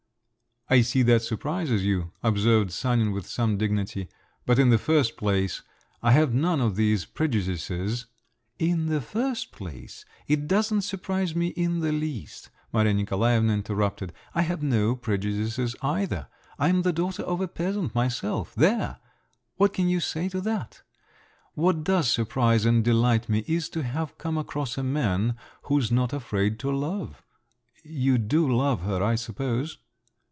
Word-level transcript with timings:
"I 0.69 0.79
see 0.83 1.01
that 1.01 1.21
surprises 1.21 1.83
you," 1.83 2.13
observed 2.23 2.71
Sanin 2.71 3.11
with 3.11 3.27
some 3.27 3.57
dignity; 3.57 4.07
"but 4.45 4.57
in 4.57 4.69
the 4.69 4.77
first 4.77 5.17
place, 5.17 5.63
I 6.01 6.13
have 6.13 6.33
none 6.33 6.61
of 6.61 6.77
these 6.77 7.03
prejudices…" 7.03 8.05
"In 8.57 8.85
the 8.85 9.01
first 9.01 9.51
place, 9.51 10.05
it 10.29 10.47
doesn't 10.47 10.83
surprise 10.83 11.35
me 11.35 11.47
in 11.47 11.81
the 11.81 11.91
least," 11.91 12.51
Maria 12.71 12.93
Nikolaevna 12.93 13.51
interrupted; 13.53 14.13
"I 14.33 14.43
have 14.43 14.63
no 14.63 14.95
prejudices 14.95 15.75
either. 15.81 16.27
I'm 16.57 16.83
the 16.83 16.93
daughter 16.93 17.23
of 17.23 17.41
a 17.41 17.49
peasant 17.49 17.93
myself. 17.93 18.55
There! 18.55 18.97
what 19.57 19.73
can 19.73 19.89
you 19.89 19.99
say 19.99 20.29
to 20.29 20.39
that? 20.39 20.83
What 21.53 21.83
does 21.83 22.09
surprise 22.09 22.65
and 22.65 22.81
delight 22.81 23.27
me 23.27 23.43
is 23.45 23.67
to 23.71 23.83
have 23.83 24.17
come 24.17 24.37
across 24.37 24.77
a 24.77 24.83
man 24.83 25.35
who's 25.63 25.91
not 25.91 26.13
afraid 26.13 26.59
to 26.59 26.71
love. 26.71 27.21
You 27.83 28.17
do 28.17 28.47
love 28.49 28.83
her, 28.83 29.03
I 29.03 29.15
suppose?" 29.15 29.77